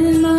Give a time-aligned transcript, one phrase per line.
[0.00, 0.29] سامعین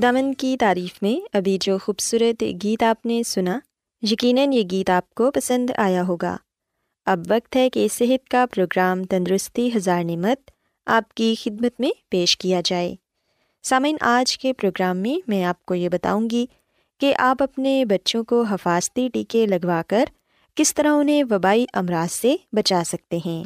[0.00, 3.58] خدامن کی تعریف میں ابھی جو خوبصورت گیت آپ نے سنا،
[4.02, 6.36] یقیناً یہ گیت آپ کو پسند آیا ہوگا۔
[7.06, 10.50] اب وقت ہے کہ صحت کا پروگرام تندرستی ہزار نعمت
[10.86, 12.94] آپ کی خدمت میں پیش کیا جائے۔
[13.62, 16.46] سامعین، آج کے پروگرام میں میں آپ کو یہ بتاؤں گی
[17.00, 20.04] کہ آپ اپنے بچوں کو حفاظتی ٹیکے لگوا کر
[20.54, 23.44] کس طرح انہیں وبائی امراض سے بچا سکتے ہیں۔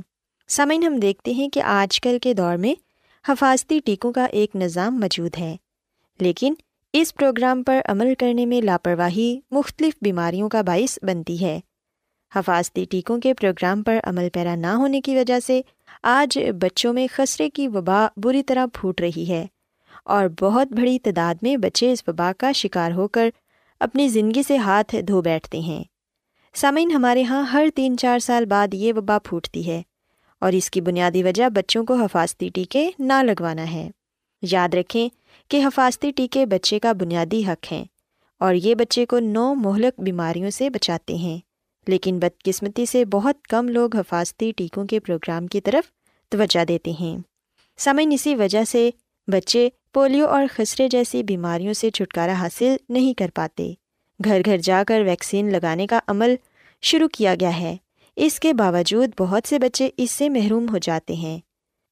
[0.49, 2.75] سامعین، ہم دیکھتے ہیں کہ آج کل کے دور میں
[3.29, 5.57] حفاظتی ٹیکوں کا ایک نظام موجود ہے۔
[6.21, 6.55] لیکن
[6.93, 11.61] اس پروگرام پر عمل کرنے میں لاپرواہی مختلف بیماریوں کا باعث بنتی ہے۔
[12.35, 15.61] حفاظتی ٹیکوں کے پروگرام پر عمل پیرا نہ ہونے کی وجہ سے
[16.03, 19.47] آج بچوں میں خسرے کی وبا بری طرح پھوٹ رہی ہے
[20.05, 23.29] اور بہت بڑی تعداد میں بچے اس وبا کا شکار ہو کر
[23.81, 25.85] اپنی زندگی سے ہاتھ دھو بیٹھتے ہیں۔
[26.55, 29.83] سامعین، ہمارے یہاں ہر تین چار سال بعد یہ وبا پھوٹتی ہے
[30.41, 33.91] اور اس کی بنیادی وجہ بچوں کو حفاظتی ٹیکے نہ لگوانا ہے۔
[34.51, 35.09] یاد رکھیں
[35.49, 37.85] کہ حفاظتی ٹیکے بچے کا بنیادی حق ہیں
[38.39, 41.39] اور یہ بچے کو نو مہلک بیماریوں سے بچاتے ہیں۔
[41.87, 45.91] لیکن بدقسمتی سے بہت کم لوگ حفاظتی ٹیکوں کے پروگرام کی طرف
[46.29, 47.19] توجہ دیتے ہیں۔
[47.79, 48.91] سمعن اسی وجہ سے
[49.27, 53.75] بچے پولیو اور خسرے جیسی بیماریوں سے چھٹکارا حاصل نہیں کر پاتے۔
[54.25, 56.35] گھر گھر جا کر ویکسین لگانے کا عمل
[56.83, 57.77] شروع کیا گیا ہے۔
[58.17, 61.39] اس کے باوجود بہت سے بچے اس سے محروم ہو جاتے ہیں۔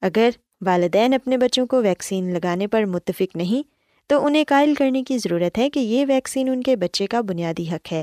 [0.00, 0.30] اگر
[0.62, 3.62] والدین اپنے بچوں کو ویکسین لگانے پر متفق نہیں،
[4.10, 7.68] تو انہیں قائل کرنے کی ضرورت ہے کہ یہ ویکسین ان کے بچے کا بنیادی
[7.68, 8.02] حق ہے،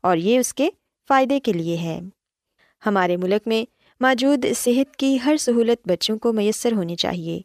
[0.00, 0.68] اور یہ اس کے
[1.10, 2.00] فائدے کے لیے ہے۔
[2.82, 3.64] ہمارے ملک میں
[4.00, 7.40] موجود صحت کی ہر سہولت بچوں کو میسر ہونی چاہیے،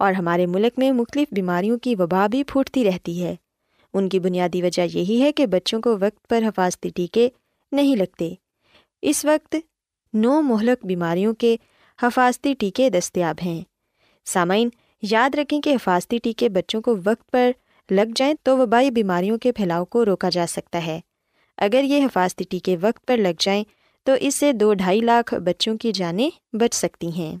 [0.00, 3.34] اور ہمارے ملک میں مختلف بیماریوں کی وبا بھی پھوٹتی رہتی ہے۔
[3.94, 7.28] ان کی بنیادی وجہ یہی ہے کہ بچوں کو وقت پر حفاظتی ٹیکے
[7.72, 8.34] نہیں لگتے۔
[9.02, 9.56] اس وقت
[10.14, 11.56] نو مہلک بیماریوں کے
[11.98, 13.60] حفاظتی ٹیکے دستیاب ہیں۔
[14.24, 14.68] سامعین،
[15.02, 17.50] یاد رکھیں کہ حفاظتی ٹیکے بچوں کو وقت پر
[17.90, 21.00] لگ جائیں تو وبائی بیماریوں کے پھیلاؤ کو روکا جا سکتا ہے۔
[21.56, 23.64] اگر یہ حفاظتی ٹیکے وقت پر لگ جائیں
[24.04, 27.36] تو اس سے دو ڈھائی لاکھ بچوں کی جانیں بچ سکتی ہیں۔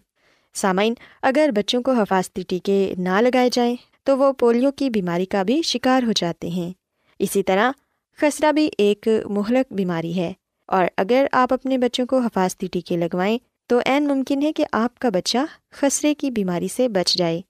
[0.54, 5.42] سامعین، اگر بچوں کو حفاظتی ٹیکے نہ لگائے جائیں تو وہ پولیو کی بیماری کا
[5.42, 6.72] بھی شکار ہو جاتے ہیں۔
[7.18, 7.70] اسی طرح،
[8.18, 10.32] خسرہ بھی ایک مہلک بیماری ہے
[10.66, 13.38] اور اگر آپ اپنے بچوں کو حفاظتی ٹیکے لگوائیں
[13.72, 15.38] تو عین ممکن ہے کہ آپ کا بچہ
[15.70, 17.40] خسرے کی بیماری سے بچ جائے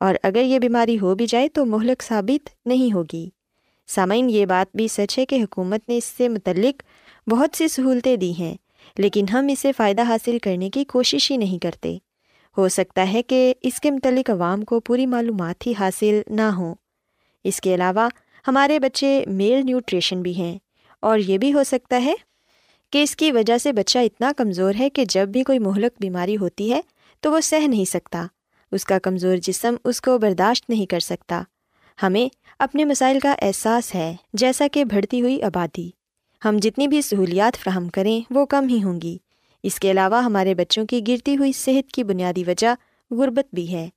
[0.00, 3.30] اور اگر یہ بیماری ہو بھی جائے تو مہلک ثابت نہیں ہوگی۔
[3.86, 6.82] سامعین، یہ بات بھی سچ ہے کہ حکومت نے اس سے متعلق
[7.30, 8.56] بہت سی سہولتیں دی ہیں،
[8.98, 11.98] لیکن ہم اسے فائدہ حاصل کرنے کی کوشش ہی نہیں کرتے۔
[12.56, 16.74] ہو سکتا ہے کہ اس کے متعلق عوام کو پوری معلومات ہی حاصل نہ ہوں۔
[17.44, 18.08] اس کے علاوہ
[18.48, 20.58] ہمارے بچے میل نیوٹریشن بھی ہیں
[21.00, 22.14] اور یہ بھی ہو سکتا ہے
[22.96, 26.36] کہ اس کی وجہ سے بچہ اتنا کمزور ہے کہ جب بھی کوئی مہلک بیماری
[26.36, 26.80] ہوتی ہے
[27.20, 28.26] تو وہ سہ نہیں سکتا۔
[28.72, 31.42] اس کا کمزور جسم اس کو برداشت نہیں کر سکتا۔
[32.02, 35.90] ہمیں اپنے مسائل کا احساس ہے، جیسا کہ بڑھتی ہوئی آبادی۔
[36.44, 39.18] ہم جتنی بھی سہولیات فراہم کریں، وہ کم ہی ہوں گی۔
[39.62, 42.74] اس کے علاوہ ہمارے بچوں کی گرتی ہوئی صحت کی بنیادی وجہ
[43.10, 43.88] غربت بھی ہے۔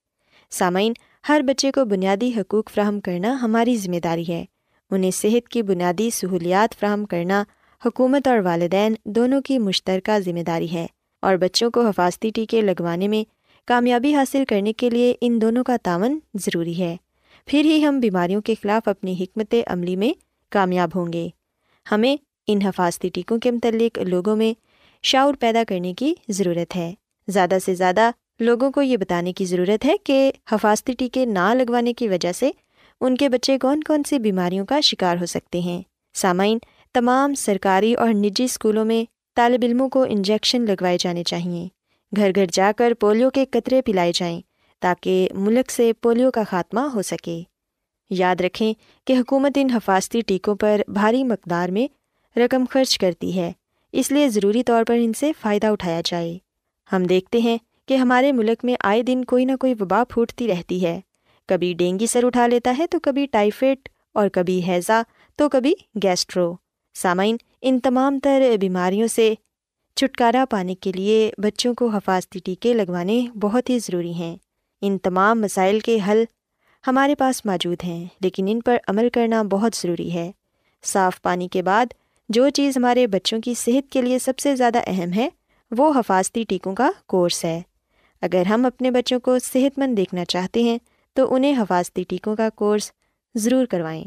[0.50, 0.94] سامعین،
[1.30, 4.46] ہر بچے کو بنیادی حقوق فراہم کرنا ہماری ذمہ داری ہے۔
[4.92, 7.44] انہیں صحت کی بنیادی سہولیات فراہم کرنا
[7.86, 10.86] حکومت اور والدین دونوں کی مشترکہ ذمہ داری ہے
[11.22, 13.24] اور بچوں کو حفاظتی ٹیکے لگوانے میں
[13.68, 16.98] کامیابی حاصل کرنے کے لیے ان دونوں کا تعاون ضروری ہے۔
[17.46, 20.14] پھر ہی ہم بیماریوں کے خلاف اپنی حکمت عملی میں
[20.50, 21.30] کامیاب ہوں گے۔
[21.92, 22.18] ہمیں
[22.48, 24.54] ان حفاظتی ٹیکوں کے متعلق لوگوں میں
[25.04, 26.94] شعور پیدا کرنے کی ضرورت ہے۔
[27.28, 31.94] زیادہ سے زیادہ لوگوں کو یہ بتانے کی ضرورت ہے کہ حفاظتی ٹیکے نہ لگوانے
[31.94, 32.52] کی وجہ سے
[33.02, 35.82] ان کے بچے کون کون سی بیماریوں کا شکار ہو سکتے ہیں۔
[36.14, 36.58] سامعین
[36.94, 39.04] تمام سرکاری اور نجی اسکولوں میں
[39.36, 41.68] طالب علموں کو انجیکشن لگوائے جانے چاہئیں
[42.16, 44.42] گھر گھر جا کر پولیو کے قطرے پلائے جائیں
[44.80, 47.42] تاکہ ملک سے پولیو کا خاتمہ ہو سکے۔
[48.10, 48.74] یاد رکھیں
[49.08, 51.88] کہ حکومت ان حفاظتی ٹیکوں پر بھاری مقدار میں
[52.40, 53.52] رقم خرچ کرتی ہے۔
[53.92, 56.38] اس لیے ضروری طور پر ان سے فائدہ اٹھایا جائے۔
[56.94, 60.86] ہم دیکھتے ہیں کہ ہمارے ملک میں آئے دن کوئی نہ کوئی وبا پھوٹتی رہتی
[60.86, 61.00] ہے۔
[61.48, 65.02] کبھی ڈینگی سر اٹھا لیتا ہے تو کبھی ٹائیفائڈ اور کبھی ہیضا
[65.36, 65.74] تو کبھی
[66.04, 66.56] گیسٹرو۔
[67.02, 69.34] سامعین، ان تمام تر بیماریوں سے
[69.96, 74.36] چھٹکارا پانے کے لیے بچوں کو حفاظتی ٹیکے لگوانے بہت ہی ضروری ہیں۔
[74.82, 76.24] ان تمام مسائل کے حل
[76.88, 80.32] ہمارے پاس موجود ہیں، لیکن ان پر عمل کرنا بہت ضروری ہے۔
[80.84, 81.86] صاف پانی کے بعد
[82.30, 85.30] جو چیز ہمارے بچوں کی صحت کے لیے سب سے زیادہ اہم ہے،
[85.72, 87.62] وہ حفاظتی ٹیکوں کا کورس ہے۔
[88.22, 90.78] اگر ہم اپنے بچوں کو صحت مند دیکھنا چاہتے ہیں،
[91.14, 92.92] تو انہیں حفاظتی ٹیکوں کا کورس
[93.36, 94.04] ضرور کروائیں۔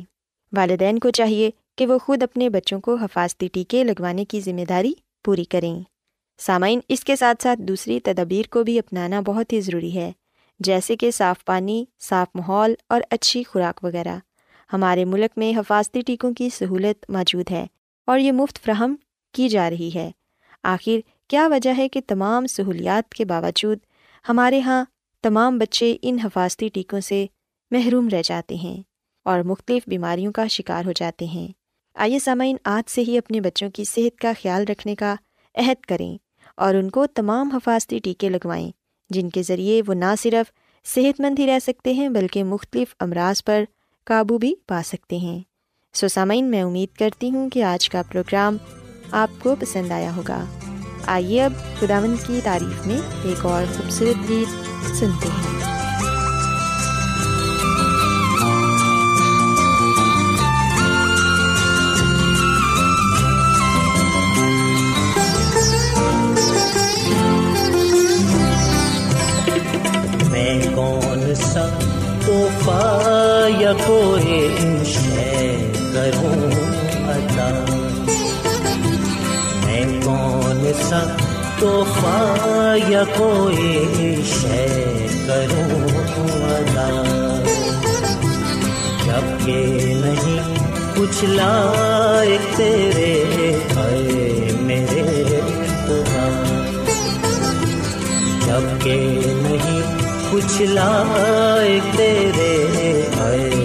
[0.53, 1.51] والدین کو چاہیے
[1.83, 4.93] کہ وہ خود اپنے بچوں کو حفاظتی ٹیکے لگوانے کی ذمہ داری
[5.25, 5.83] پوری کریں۔
[6.39, 10.13] سامعین، اس کے ساتھ ساتھ دوسری تدابیر کو بھی اپنانا بہت ہی ضروری ہے،
[10.61, 14.19] جیسے کہ صاف پانی، صاف ماحول اور اچھی خوراک وغیرہ۔
[14.73, 17.67] ہمارے ملک میں حفاظتی ٹیکوں کی سہولت موجود ہے
[18.07, 18.95] اور یہ مفت فراہم
[19.33, 20.11] کی جا رہی ہے۔
[20.63, 20.97] آخر،
[21.29, 23.79] کیا وجہ ہے کہ تمام سہولیات کے باوجود
[24.29, 24.85] ہمارے یہاں
[25.23, 27.27] تمام بچے ان حفاظتی ٹیکوں سے
[27.71, 28.83] محروم رہ جاتے ہیں
[29.25, 31.62] اور مختلف بیماریوں کا شکار ہو جاتے ہیں؟
[31.95, 35.15] آئیے سامعین، آج سے ہی اپنے بچوں کی صحت کا خیال رکھنے کا
[35.55, 36.19] عہد کریں
[36.57, 38.71] اور ان کو تمام حفاظتی ٹیکے لگوائیں،
[39.11, 40.53] جن کے ذریعے وہ نہ صرف
[40.85, 43.65] صحت مند ہی رہ سکتے ہیں، بلکہ مختلف امراض پر
[44.05, 45.41] قابو بھی پا سکتے ہیں۔
[45.93, 48.57] سو سامعین، میں امید کرتی ہوں کہ آج کا پروگرام
[49.11, 50.45] آپ کو پسند آیا ہوگا۔
[51.07, 54.49] آئیے اب خداون کی تعریف میں ایک اور خوبصورت گیت
[54.97, 55.72] سنتے ہیں۔
[82.89, 84.67] یا کوئی شے
[85.27, 85.87] کروں
[86.45, 86.89] ادا۔
[89.05, 90.55] جبکہ نہیں
[90.97, 93.13] کچھ لائق تیرے
[93.77, 95.41] اے میرے
[95.87, 96.29] خدا
[98.47, 99.83] جبکہ نہیں
[100.33, 102.55] کچھ لائق تیرے
[103.17, 103.62] اے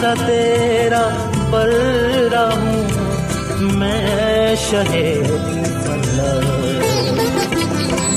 [0.00, 1.02] سا تیرا
[1.50, 1.68] پر
[2.32, 2.82] رہوں،
[3.78, 5.30] میں شہر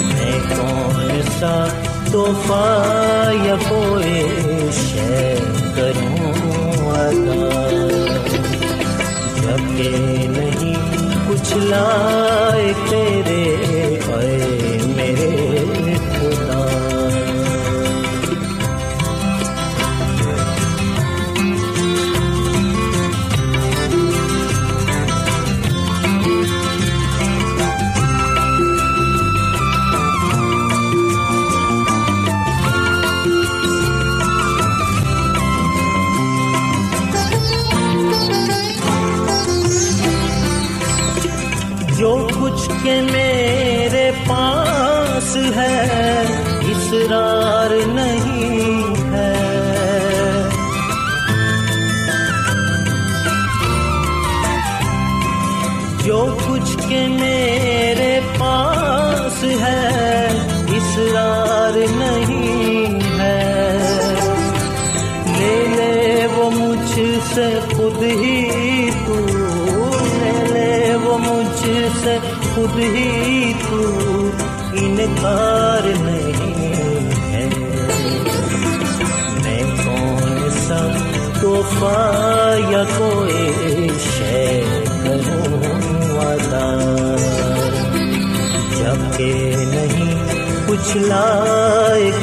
[0.09, 1.53] میں کون سا
[2.11, 5.35] توحفہ یا کوئی شے
[5.75, 6.31] کروں؟
[9.41, 10.75] جبکہ نہیں
[11.27, 13.62] کچھ لائق تیرے
[45.35, 46.21] ہے
[46.71, 48.22] اسرار نہیں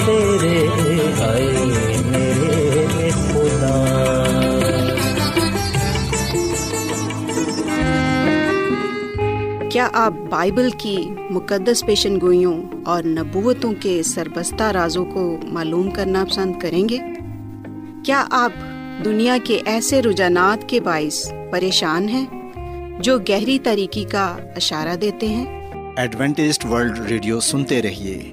[0.07, 0.59] تیرے
[1.19, 1.53] اے
[2.11, 3.85] میرے خدا۔
[9.73, 10.97] کیا آپ بائبل کی
[11.31, 16.99] مقدس پیشن گوئیوں اور نبوتوں کے سربستہ رازوں کو معلوم کرنا پسند کریں گے؟
[18.05, 18.53] کیا آپ
[19.05, 22.27] دنیا کے ایسے رجحانات کے باعث پریشان ہیں
[23.01, 25.61] جو گہری طریقے کا اشارہ دیتے ہیں؟
[25.97, 28.33] ایڈوینٹسٹ ورلڈ ریڈیو سنتے رہیے۔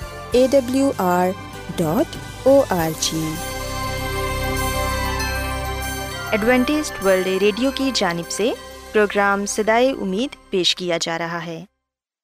[0.33, 1.29] A W R
[1.77, 2.15] dot
[2.47, 3.21] O R G
[6.31, 8.51] Adventist World Radio کی جانب سے
[8.91, 11.59] پروگرام سدائے امید پیش کیا جا رہا ہے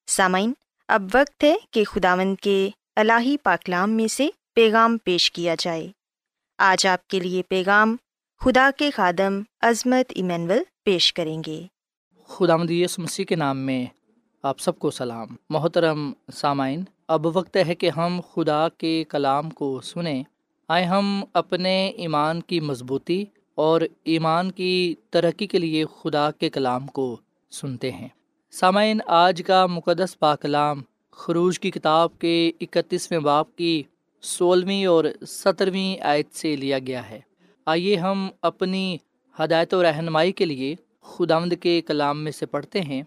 [0.08, 0.52] سامعین
[0.88, 2.58] اب وقت ہے کہ خداوند کے
[2.96, 5.86] الہی پاکلام میں سے پیغام پیش کیا جائے
[6.58, 7.96] آج آپ کے لیے پیغام
[8.40, 11.62] خدا کے خادم عظمت ایمینول پیش کریں گے
[12.30, 13.84] خدا مدیس مسیح کے نام میں
[14.44, 19.80] آپ سب کو سلام محترم سامعین اب وقت ہے کہ ہم خدا کے کلام کو
[19.80, 20.22] سنیں۔
[20.68, 23.24] آئے ہم اپنے ایمان کی مضبوطی
[23.54, 27.16] اور ایمان کی ترقی کے لیے خدا کے کلام کو
[27.50, 28.08] سنتے ہیں۔
[28.50, 33.82] سامعین، آج کا مقدس پاکلام خروج کی کتاب کے اکتیسویں باپ کی
[34.22, 37.20] سولہویں اور سترویں آیت سے لیا گیا ہے۔
[37.66, 38.96] آئیے ہم اپنی
[39.38, 43.02] ہدایت و رہنمائی کے لیے خداوند کے کلام میں سے پڑھتے ہیں۔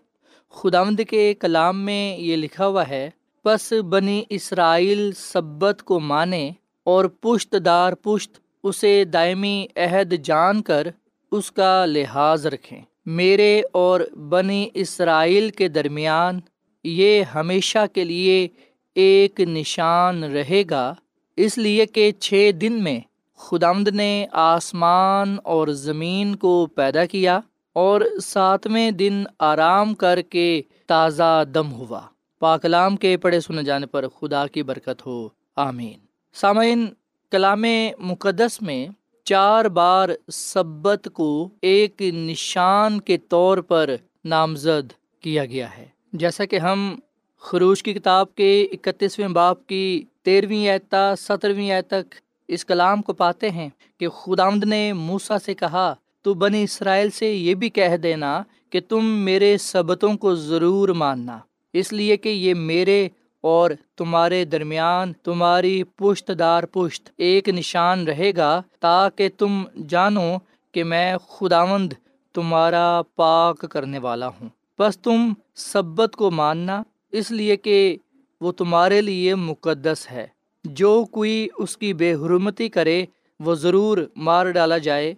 [0.50, 3.10] خداوند کے کلام میں یہ لکھا ہوا ہے
[3.44, 6.52] پس بنی اسرائیل سبت کو مانے
[6.84, 10.88] اور پشت دار پشت اسے دائمی عہد جان کر
[11.32, 16.40] اس کا لحاظ رکھیں۔ میرے اور بنی اسرائیل کے درمیان
[16.84, 18.48] یہ ہمیشہ کے لیے
[18.96, 20.94] ایک نشان رہے گا،
[21.38, 23.00] اس لیے کہ چھ دن میں
[23.38, 27.40] خدمد نے آسمان اور زمین کو پیدا کیا
[27.74, 32.02] اور ساتویں دن آرام کر کے تازہ دم ہوا۔
[32.42, 36.00] پاکلام کے پڑھے سنے جانے پر خدا کی برکت ہو۔ آمین۔
[36.34, 36.86] سامعین،
[37.32, 37.66] کلام
[38.00, 38.88] مقدس میں
[39.24, 46.60] چار بار سبت کو ایک نشان کے طور پر نامزد کیا گیا ہے۔ جیسا کہ
[46.60, 46.96] ہم
[47.40, 52.16] خروش کی کتاب کے اکتیسویں باپ کی تیرہویں اعتا سترویں آئے تک
[52.48, 57.34] اس کلام کو پاتے ہیں کہ خدامد نے موسا سے کہا، تو بنی اسرائیل سے
[57.34, 61.40] یہ بھی کہہ دینا کہ تم میرے سبتوں کو ضرور ماننا۔
[61.74, 63.10] اس لیے کہ یہ میرے
[63.42, 70.36] اور تمہارے درمیان تمہاری پشت دار پشت ایک نشان رہے گا تاکہ تم جانو
[70.72, 71.94] کہ میں خداوند
[72.34, 77.98] تمہارا پاک کرنے والا ہوں۔ بس تم سبت کو ماننا، اس لیے کہ
[78.42, 80.28] وہ تمہارے لیے مقدس ہے۔
[80.64, 83.06] جو کوئی اس کی بے حرمتی کرے،
[83.40, 85.14] وہ ضرور مار ڈالا جائے۔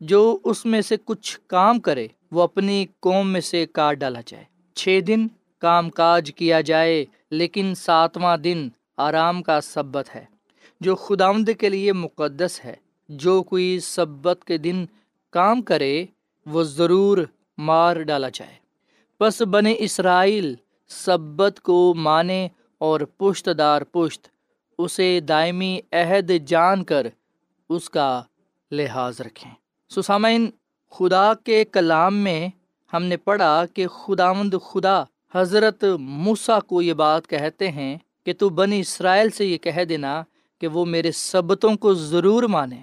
[0.00, 4.44] جو اس میں سے کچھ کام کرے، وہ اپنی قوم میں سے کاٹ ڈالا جائے۔
[4.74, 5.26] چھ دن
[5.58, 10.24] کام کاج کیا جائے، لیکن ساتواں دن آرام کا سبت ہے،
[10.80, 12.74] جو خداوند کے لیے مقدس ہے۔
[13.08, 14.86] جو کوئی سبت کے دن
[15.30, 16.06] کام کرے،
[16.46, 17.18] وہ ضرور
[17.58, 18.54] مار ڈالا جائے۔
[19.20, 20.54] بس بنے اسرائیل
[20.88, 24.28] سبت کو مانے اور پشت دار پشت،
[24.78, 27.06] اسے دائمی عہد جان کر
[27.68, 28.22] اس کا
[28.70, 29.52] لحاظ رکھیں۔
[29.88, 30.50] سسامین
[30.90, 32.48] خدا کے کلام میں
[32.92, 38.48] ہم نے پڑھا کہ خداوند خدا حضرت موسا کو یہ بات کہتے ہیں کہ تو
[38.48, 40.22] بنی اسرائیل سے یہ کہہ دینا
[40.60, 42.80] کہ وہ میرے سبتوں کو ضرور مانے۔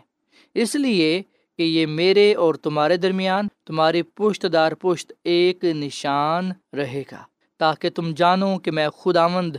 [0.53, 1.21] اس لیے
[1.57, 7.23] کہ یہ میرے اور تمہارے درمیان تمہاری پشت دار پشت ایک نشان رہے گا،
[7.57, 9.55] تاکہ تم جانو کہ میں خدا مند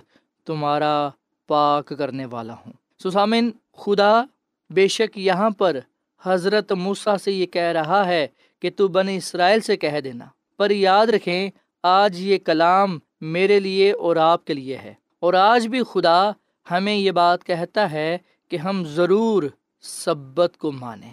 [0.46, 1.08] تمہارا
[1.46, 2.72] پاک کرنے والا ہوں۔
[3.02, 4.22] سسامن خدا
[4.70, 5.78] بے شک یہاں پر
[6.22, 8.26] حضرت موسا سے یہ کہہ رہا ہے
[8.62, 10.24] کہ تو بنی اسرائیل سے کہہ دینا۔
[10.56, 11.50] پر یاد رکھیں
[11.88, 16.30] آج یہ کلام میرے لیے اور آپ کے لیے ہے۔ اور آج بھی خدا
[16.70, 18.18] ہمیں یہ بات کہتا ہے
[18.48, 19.42] کہ ہم ضرور
[19.80, 21.12] سبت کو مانیں۔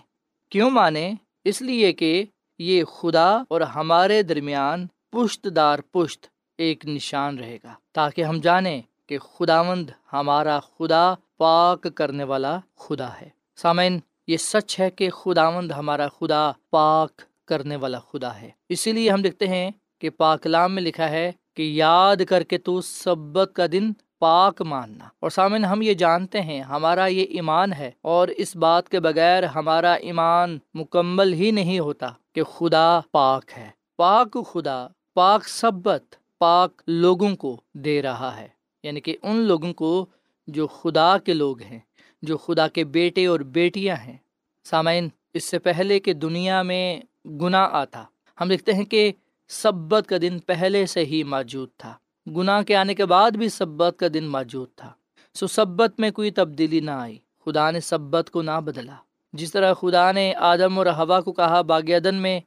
[0.49, 2.25] کیوں مانیں؟ اس لیے کہ
[2.59, 6.25] یہ خدا اور ہمارے درمیان پشت دار پشت
[6.57, 13.09] ایک نشان رہے گا۔ تاکہ ہم جانیں کہ خداوند ہمارا خدا پاک کرنے والا خدا
[13.21, 18.49] ہے۔ سامعین، یہ سچ ہے کہ خدا مند ہمارا خدا پاک کرنے والا خدا ہے۔
[18.69, 19.71] اسی لیے ہم دیکھتے ہیں
[20.03, 25.05] کہ پاکلام میں لکھا ہے کہ یاد کر کے تو سبت کا دن پاک ماننا۔
[25.19, 29.43] اور سامن ہم یہ جانتے ہیں، ہمارا یہ ایمان ہے، اور اس بات کے بغیر
[29.43, 36.03] ہمارا ایمان مکمل ہی نہیں ہوتا کہ خدا پاک ہے۔ پاک خدا، پاک سبت،
[36.39, 38.47] پاک لوگوں کو دے رہا ہے۔
[38.83, 40.05] یعنی کہ ان لوگوں کو
[40.47, 41.79] جو خدا کے لوگ ہیں،
[42.21, 44.17] جو خدا کے بیٹے اور بیٹیاں ہیں۔
[44.63, 48.03] سامعین، اس سے پہلے کہ دنیا میں گناہ آتا،
[48.41, 49.11] ہم دیکھتے ہیں کہ
[49.53, 51.93] سبت کا دن پہلے سے ہی موجود تھا۔
[52.27, 54.93] گناہ کے آنے کے بعد بھی سبت کا دن موجود تھا۔
[55.33, 58.95] سو سبت میں کوئی تبدیلی نہ آئی۔ خدا نے سبت کو نہ بدلا۔
[59.33, 62.39] جس طرح خدا نے آدم اور ہوا کو کہا باغ عدن میں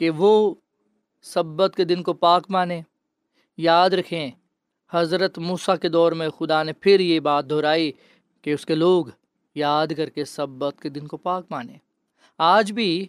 [0.00, 0.54] کہ وہ
[1.22, 2.82] سبت کے دن کو پاک مانے۔
[3.56, 4.30] یاد رکھیں،
[4.90, 7.92] حضرت موسیٰ کے دور میں خدا نے پھر یہ بات دہرائی
[8.42, 9.06] کہ اس کے لوگ
[9.54, 11.72] یاد کر کے سبت کے دن کو پاک مانے۔
[12.38, 13.06] آج بھی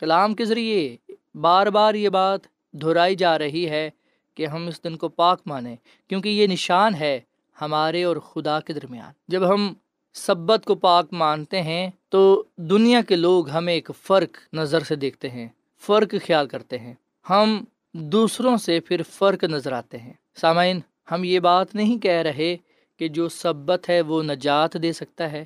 [0.00, 0.96] کلام کے ذریعے
[1.40, 2.40] بار بار یہ بات
[2.72, 3.90] دہرائی جا رہی ہے
[4.34, 5.76] کہ ہم اس دن کو پاک مانیں،
[6.08, 7.20] کیونکہ یہ نشان ہے
[7.60, 9.74] ہمارے اور خدا کے درمیان۔ جب ہم
[10.14, 15.30] سبت کو پاک مانتے ہیں، تو دنیا کے لوگ ہمیں ایک فرق نظر سے دیکھتے
[15.30, 15.48] ہیں،
[15.80, 16.94] فرق خیال کرتے ہیں۔
[17.30, 20.80] ہم دوسروں سے پھر فرق نظر آتے ہیں۔ سامعین،
[21.12, 22.56] ہم یہ بات نہیں کہہ رہے
[22.96, 25.44] کہ جو سبت ہے وہ نجات دے سکتا ہے۔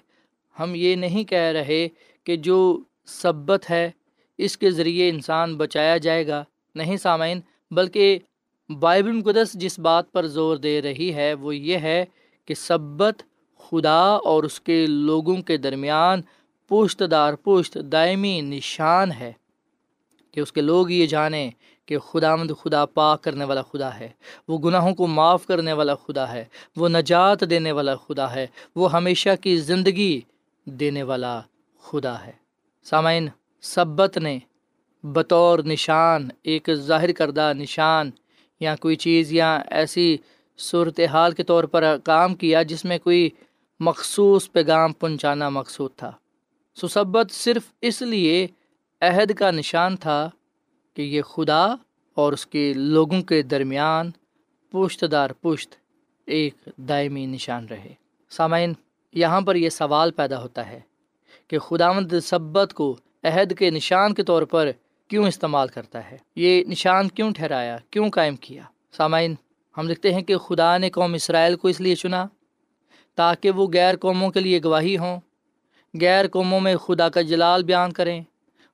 [0.61, 1.89] ہم یہ نہیں کہہ رہے
[2.25, 3.91] کہ جو سبت ہے
[4.39, 7.41] اس کے ذریعے انسان بچایا جائے گا۔ نہیں سامعین،
[7.71, 8.19] بلکہ
[8.69, 12.05] بائبل مقدس جس بات پر زور دے رہی ہے، وہ یہ ہے
[12.47, 13.23] کہ سبت
[13.59, 16.23] خدا اور اس کے لوگوں کے درمیان
[16.69, 19.33] پشت دار پشت دائمی نشان ہے
[20.33, 21.51] کہ اس کے لوگ یہ جانیں
[21.87, 24.09] کہ خدا مند خدا پاک کرنے والا خدا ہے،
[24.49, 26.45] وہ گناہوں کو معاف کرنے والا خدا ہے،
[26.77, 30.21] وہ نجات دینے والا خدا ہے، وہ ہمیشہ کی زندگی
[30.65, 31.41] دینے والا
[31.81, 32.33] خدا ہے۔
[32.83, 33.29] سامعین
[33.63, 34.39] سبت نے
[35.03, 38.11] بطور نشان، ایک ظاہر کردہ نشان
[38.61, 40.17] یا کوئی چیز یا ایسی
[40.59, 43.31] صورت حال کے طور پر کام کیا جس میں کوئی
[43.81, 46.13] مخصوص پیغام پہنچانا مقصود تھا۔
[46.75, 48.47] سسبت صرف اس لیے
[49.01, 50.31] عہد کا نشان تھا
[50.95, 51.67] کہ یہ خدا
[52.15, 54.11] اور اس کے لوگوں کے درمیان
[54.71, 55.75] پشت دار پشت
[56.27, 57.95] ایک دائمی نشان رہے۔
[58.31, 58.73] سامعین،
[59.13, 60.81] یہاں پر یہ سوال پیدا ہوتا ہے
[61.49, 64.71] کہ خدا مند سبت کو عہد کے نشان کے طور پر
[65.09, 68.63] کیوں استعمال کرتا ہے؟ یہ نشان کیوں ٹھہرایا؟ کیوں قائم کیا؟
[68.97, 69.35] سامعین،
[69.79, 72.27] ہم دیکھتے ہیں کہ خدا نے قوم اسرائیل کو اس لیے چنا
[73.15, 75.21] تاکہ وہ غیر قوموں کے لیے گواہی ہوں۔
[76.01, 78.23] غیر قوموں میں خدا کا جلال بیان کریں۔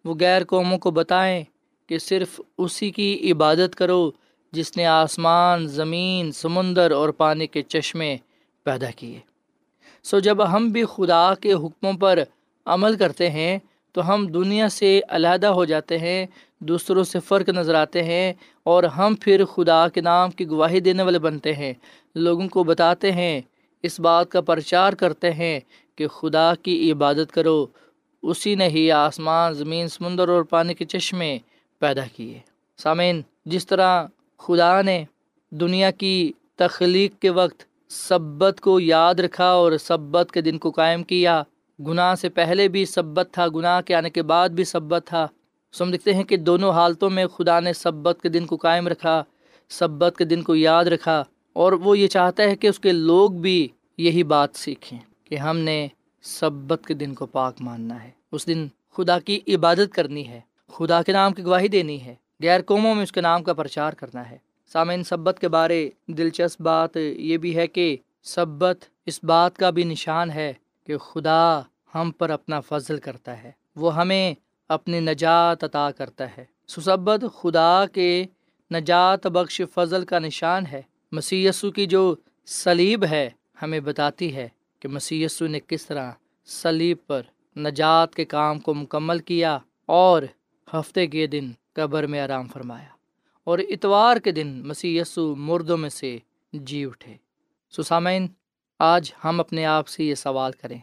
[0.05, 1.45] وہ غیر قوموں کو بتائیں
[1.87, 4.11] کہ صرف اسی کی عبادت کرو
[4.53, 8.17] جس نے آسمان، زمین، سمندر اور پانی کے چشمے
[8.63, 9.21] پیدا کیے۔
[10.03, 12.19] سو جب ہم بھی خدا کے حکموں پر
[12.67, 13.59] عمل کرتے ہیں
[13.93, 16.27] تو ہم دنیا سے علیحدہ ہو جاتے ہیں،
[16.59, 21.03] دوسروں سے فرق نظر آتے ہیں اور ہم پھر خدا کے نام کی گواہی دینے
[21.03, 21.73] والے بنتے ہیں۔
[22.15, 23.41] لوگوں کو بتاتے ہیں،
[23.83, 25.61] اس بات کا پرچار کرتے ہیں
[25.97, 27.67] کہ خدا کی عبادت کرو۔
[28.23, 31.39] اسی نے ہی آسمان، زمین، سمندر اور پانی کے چشمے
[31.79, 32.39] پیدا کیے۔
[32.77, 34.07] سامعین، جس طرح
[34.39, 35.05] خدا نے
[35.51, 41.03] دنیا کی تخلیق کے وقت سبت کو یاد رکھا اور سبت کے دن کو قائم
[41.03, 41.43] کیا
[41.87, 45.29] گناہ سے پہلے بھی سبت تھا، گناہ کے آنے کے بعد بھی سبت تھا۔
[45.73, 49.25] سم دکھتے ہیں کہ دونوں حالتوں میں خدا نے سبت کے دن کو قائم رکھا،
[49.69, 53.31] سبت کے دن کو یاد رکھا۔ اور وہ یہ چاہتا ہے کہ اس کے لوگ
[53.31, 55.89] بھی یہی بات سیکھیں کہ ہم نے
[56.23, 60.41] سبت کے دن کو پاک ماننا ہے۔ اس دن خدا کی عبادت کرنی ہے،
[60.73, 63.93] خدا کے نام کی گواہی دینی ہے، غیر قوموں میں اس کے نام کا پرچار
[63.93, 64.37] کرنا ہے۔
[64.73, 69.85] سامعین، سبت کے بارے دلچسپ بات یہ بھی ہے کہ سبت اس بات کا بھی
[69.85, 70.53] نشان ہے
[70.89, 71.61] کہ خدا
[71.95, 74.35] ہم پر اپنا فضل کرتا ہے۔ وہ ہمیں
[74.69, 78.27] اپنی نجات عطا کرتا ہے۔ سسبت خدا کے
[78.75, 82.15] نجات بخش فضل کا نشان ہے۔ مسی کی جو
[82.47, 83.31] سلیب ہے
[83.63, 84.49] ہمیں بتاتی ہے
[84.81, 86.13] کہ مسی نے کس طرح
[86.45, 87.23] سلیب پر
[87.57, 90.23] نجات کے کام کو مکمل کیا اور
[90.75, 92.89] ہفتے کے دن قبر میں آرام فرمایا۔
[93.45, 96.19] اور اتوار کے دن مسی مردوں میں سے
[96.53, 97.15] جی اٹھے۔
[97.71, 98.27] سسامین
[98.81, 100.79] آج ہم اپنے آپ سے یہ سوال کریں۔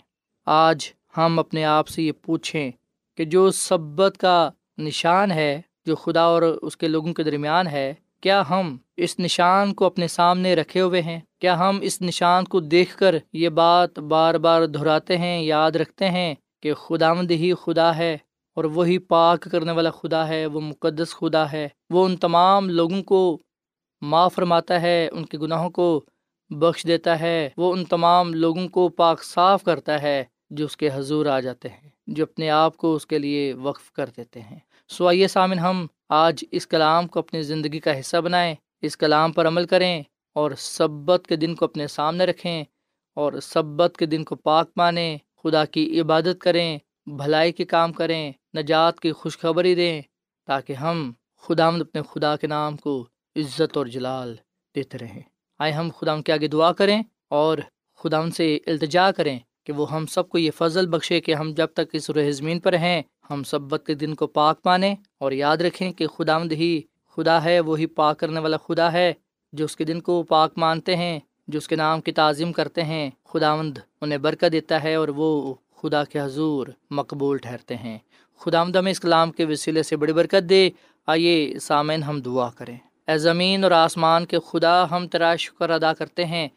[0.46, 2.72] آج ہم اپنے آپ سے یہ پوچھیں
[3.18, 7.94] کہ جو سبت کا نشان ہے، جو خدا اور اس کے لوگوں کے درمیان ہے،
[8.22, 12.60] کیا ہم اس نشان کو اپنے سامنے رکھے ہوئے ہیں؟ کیا ہم اس نشان کو
[12.60, 17.54] دیکھ کر یہ بات بار بار دہراتے ہیں، یاد رکھتے ہیں کہ خدا مند ہی
[17.54, 18.18] خدا ہے
[18.54, 23.04] اور وہی پاک کرنے والا خدا ہے، وہ مقدس خدا ہے۔ وہ ان تمام لوگوں
[23.04, 23.40] کو
[24.02, 26.06] معاف فرماتا ہے، ان کے گناہوں کو
[26.50, 30.90] بخش دیتا ہے، وہ ان تمام لوگوں کو پاک صاف کرتا ہے جو اس کے
[30.94, 34.60] حضور آ جاتے ہیں، جو اپنے آپ کو اس کے لیے وقف کر دیتے ہیں۔
[34.88, 39.32] سو آئیے سامن ہم آج اس کلام کو اپنی زندگی کا حصہ بنائیں، اس کلام
[39.32, 40.04] پر عمل کریں
[40.34, 42.64] اور سبت کے دن کو اپنے سامنے رکھیں
[43.14, 48.32] اور سبت کے دن کو پاک مانیں، خدا کی عبادت کریں، بھلائی کے کام کریں،
[48.58, 50.02] نجات کی خوشخبری دیں
[50.48, 53.06] تاکہ ہم خدا مد اپنے خدا کے نام کو
[53.36, 54.36] عزت اور جلال
[54.76, 55.22] دیتے رہیں۔
[55.60, 57.58] آئے ہم خدا کے آگے دعا کریں اور
[57.96, 61.52] خدا ان سے التجا کریں کہ وہ ہم سب کو یہ فضل بخشے کہ ہم
[61.52, 65.32] جب تک اس روح زمین پر ہیں، ہم سبت کے دن کو پاک مانیں اور
[65.32, 66.82] یاد رکھیں کہ خداوند ہی
[67.16, 69.14] خدا ہے، وہی پاک کرنے والا خدا ہے،
[69.54, 72.84] جو اس کے دن کو پاک مانتے ہیں، جو اس کے نام کی تعظیم کرتے
[72.84, 77.98] ہیں۔ خداوند انہیں برکت دیتا ہے اور وہ خدا کے حضور مقبول ٹھہرتے ہیں۔
[78.40, 80.70] خدا آمد ہمیں اس کلام کے وسیلے سے بڑی برکت دے۔
[81.08, 85.94] آئیے سامعین ہم دعا کریں۔ اے زمین اور آسمان کے خدا ہم تیرا شکر ادا
[85.94, 86.48] کرتے ہیں،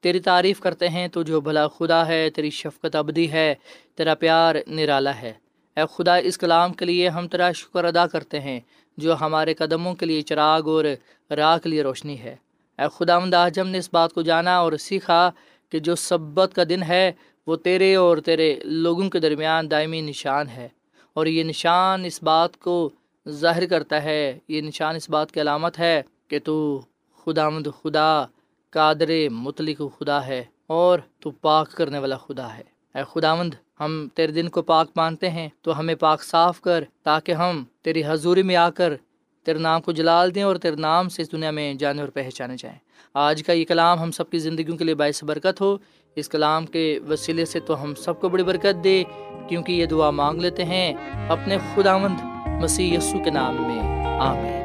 [0.00, 3.54] تیری تعریف کرتے ہیں، تو جو بھلا خدا ہے، تیری شفقت ابدی ہے،
[3.94, 5.32] تیرا پیار نرالا ہے۔
[5.76, 8.60] اے خدا، اس کلام کے لیے ہم تیرا شکر ادا کرتے ہیں،
[8.96, 10.84] جو ہمارے قدموں کے لیے چراغ اور
[11.30, 12.36] راہ کے لیے روشنی ہے۔
[12.78, 15.30] اے خدا آج ہم نے اس بات کو جانا اور سیکھا
[15.68, 17.12] کہ جو سبت کا دن ہے،
[17.46, 20.68] وہ تیرے اور تیرے لوگوں کے درمیان دائمی نشان ہے۔
[21.14, 22.90] اور یہ نشان اس بات کو
[23.30, 26.80] ظاہر کرتا ہے، یہ نشان اس بات کی علامت ہے کہ تو
[27.24, 28.24] خدا مد خدا،
[28.70, 32.62] قادر مطلق خدا ہے اور تو پاک کرنے والا خدا ہے۔
[32.94, 37.32] اے خداوند، ہم تیرے دن کو پاک مانتے ہیں، تو ہمیں پاک صاف کر تاکہ
[37.32, 38.92] ہم تیری حضوری میں آ کر
[39.44, 42.56] تیرے نام کو جلال دیں اور تیرے نام سے اس دنیا میں جانے اور پہچانے
[42.58, 42.78] جائیں۔
[43.14, 45.76] آج کا یہ کلام ہم سب کی زندگیوں کے لیے باعث برکت ہو۔
[46.16, 49.04] اس کلام کے وسیلے سے تو ہم سب کو بڑی برکت دے،
[49.48, 50.94] کیونکہ یہ دعا مانگ لیتے ہیں
[51.28, 53.80] اپنے خداوند مسیح یسو کے نام میں،
[54.20, 54.58] آمین۔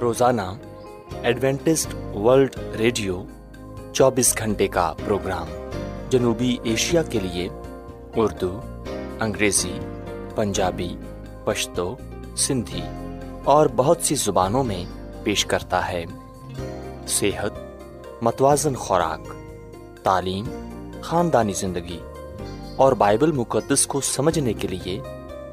[0.00, 0.40] روزانہ
[1.22, 3.22] ایڈوینٹسٹ ورلڈ ریڈیو
[3.92, 5.46] چوبیس گھنٹے کا پروگرام
[6.10, 7.48] جنوبی ایشیا کے لیے
[8.16, 8.60] اردو،
[9.20, 9.78] انگریزی،
[10.34, 10.96] پنجابی،
[11.44, 11.96] پشتو،
[12.36, 12.82] سندھی۔
[13.44, 14.84] اور بہت سی زبانوں میں
[15.24, 16.04] پیش کرتا ہے۔
[17.08, 17.52] صحت،
[18.22, 19.20] متوازن خوراک،
[20.02, 20.44] تعلیم،
[21.00, 21.98] خاندانی زندگی
[22.76, 25.00] اور بائبل مقدس کو سمجھنے کے لیے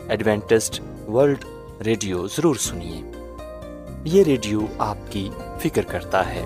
[0.09, 1.45] ایڈوینٹسٹ ورلڈ
[1.85, 3.01] ریڈیو ضرور سنیے۔
[4.03, 6.45] یہ ریڈیو آپ کی فکر کرتا ہے۔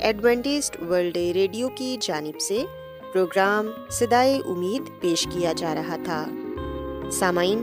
[0.00, 2.64] ایڈوینٹسٹ ورلڈ ریڈیو کی جانب سے
[3.12, 6.24] پروگرام سدائے امید پیش کیا جا رہا تھا۔
[7.12, 7.62] سامعین